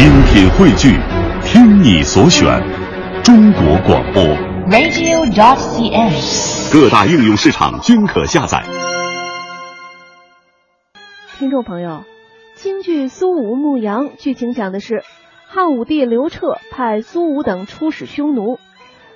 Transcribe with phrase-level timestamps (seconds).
[0.00, 0.98] 精品汇聚，
[1.44, 2.58] 听你所选，
[3.22, 4.22] 中国广播。
[4.70, 6.72] radio.cn。
[6.72, 8.64] 各大应用市场均可下载。
[11.36, 12.04] 听众朋友，
[12.54, 15.02] 京剧《苏武牧羊》剧情讲的是
[15.46, 18.58] 汉武帝刘彻派苏武等出使匈奴，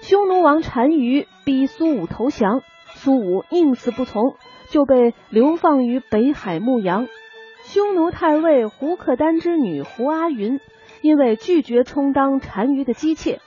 [0.00, 2.60] 匈奴王单于逼苏武投降，
[2.94, 4.34] 苏武宁死不从，
[4.68, 7.06] 就被流放于北海牧羊。
[7.64, 10.58] 匈奴太尉胡克丹之女胡阿云，
[11.02, 13.40] 因为拒绝充当单于的姬妾，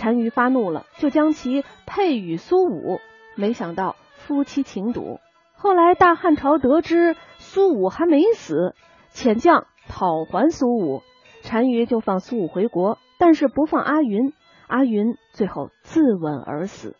[0.00, 2.98] 单于发怒了，就将其配与苏武。
[3.36, 5.20] 没想到夫妻情笃。
[5.54, 8.74] 后来大汉朝得知苏武还没死，
[9.12, 11.02] 遣将讨还苏武，
[11.48, 14.32] 单于就放苏武回国，但是不放阿云。
[14.66, 16.96] 阿云最后自刎而死。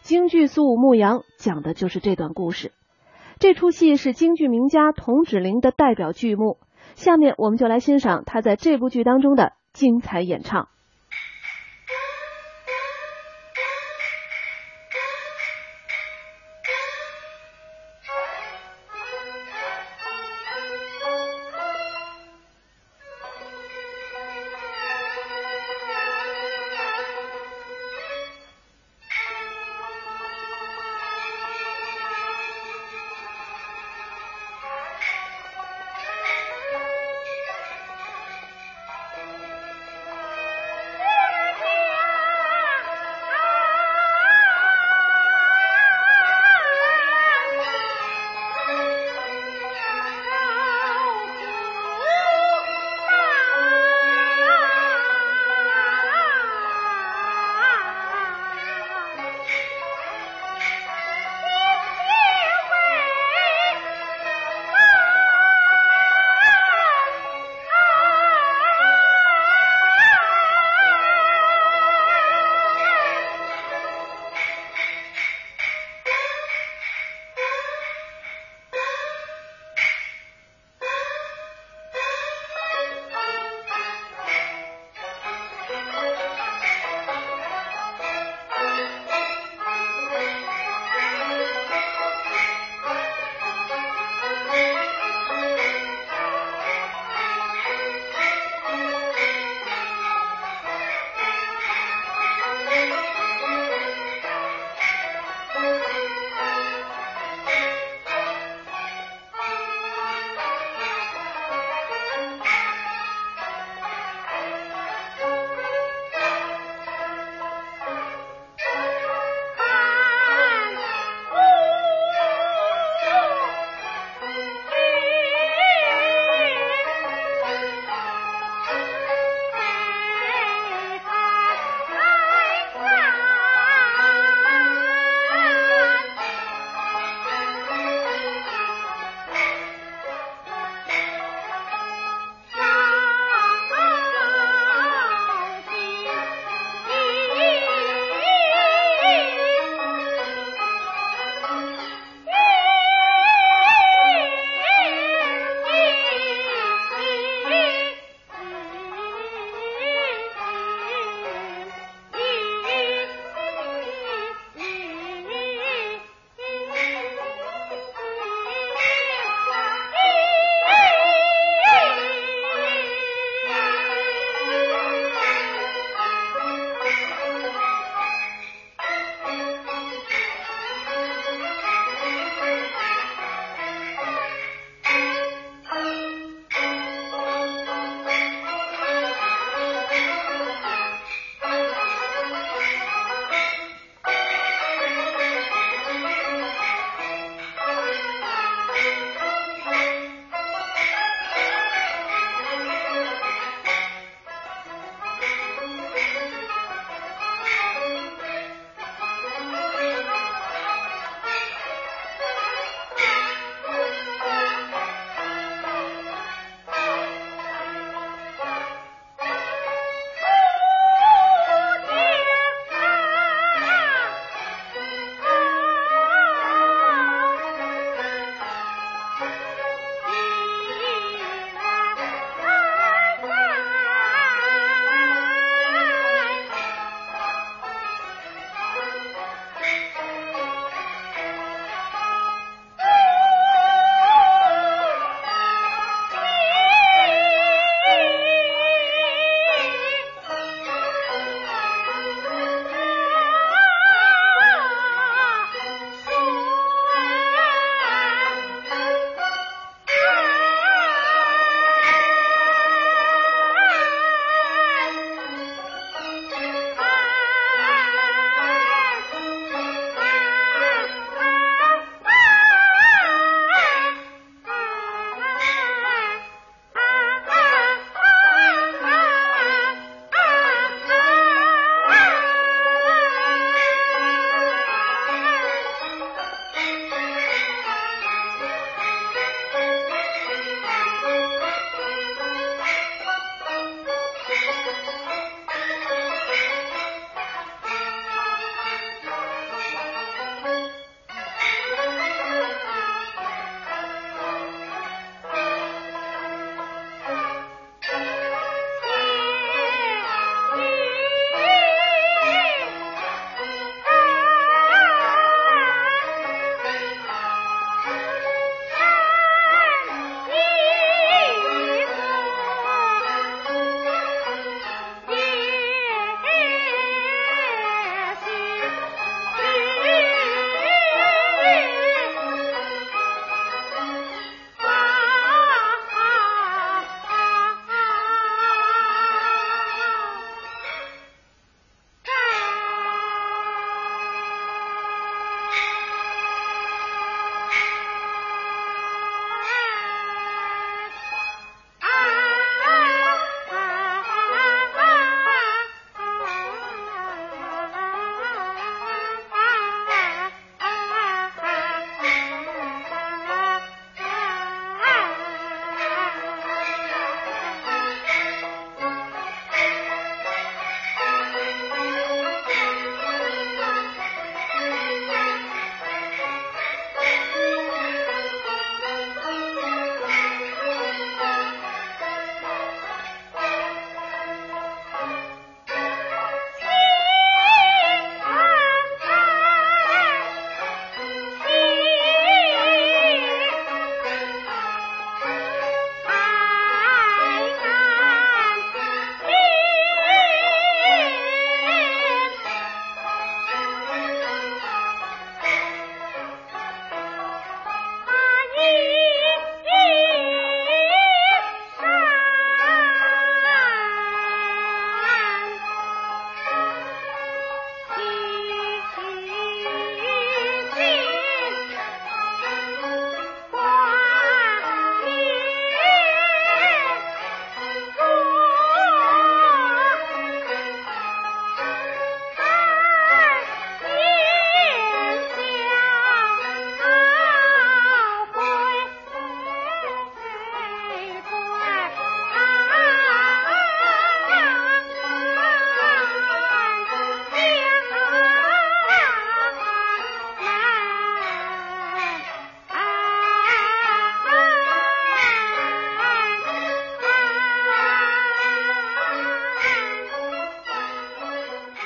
[0.00, 2.72] 京剧《苏武牧羊》讲的就是这段故事。
[3.38, 6.56] 这出戏是京剧名家童芷苓的代表剧目，
[6.94, 10.68] 下面我们就来欣赏他在这部剧当中的精彩演唱。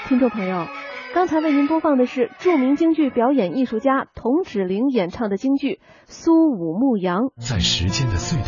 [0.07, 0.67] 听众朋友，
[1.15, 7.23] 刚才为您播放的是著名京剧表演艺术家童芷苓演唱的京剧《苏武牧羊》。
[7.39, 8.43] 在时间的隧道。